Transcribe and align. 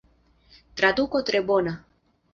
Traduko 0.81 1.23
tre 1.31 1.45
bona. 1.51 1.79